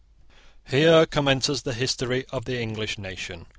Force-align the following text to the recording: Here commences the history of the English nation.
Here 0.67 1.05
commences 1.05 1.61
the 1.61 1.75
history 1.75 2.25
of 2.31 2.45
the 2.45 2.59
English 2.59 2.97
nation. 2.97 3.45